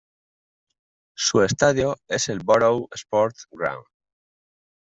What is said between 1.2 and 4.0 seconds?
Estadio es el Borough Sports Ground.